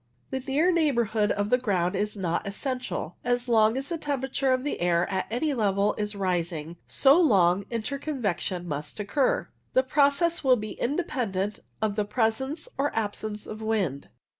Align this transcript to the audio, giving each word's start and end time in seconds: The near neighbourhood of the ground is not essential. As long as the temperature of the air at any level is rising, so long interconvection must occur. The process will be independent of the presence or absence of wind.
The 0.31 0.39
near 0.39 0.71
neighbourhood 0.71 1.31
of 1.31 1.51
the 1.51 1.59
ground 1.59 1.95
is 1.95 2.17
not 2.17 2.47
essential. 2.47 3.17
As 3.23 3.47
long 3.47 3.77
as 3.77 3.89
the 3.89 3.99
temperature 3.99 4.51
of 4.51 4.63
the 4.63 4.81
air 4.81 5.07
at 5.11 5.27
any 5.29 5.53
level 5.53 5.93
is 5.93 6.15
rising, 6.15 6.77
so 6.87 7.21
long 7.21 7.65
interconvection 7.69 8.65
must 8.67 8.99
occur. 8.99 9.47
The 9.73 9.83
process 9.83 10.43
will 10.43 10.57
be 10.57 10.71
independent 10.71 11.59
of 11.83 11.95
the 11.95 12.05
presence 12.05 12.67
or 12.79 12.89
absence 12.95 13.45
of 13.45 13.61
wind. 13.61 14.09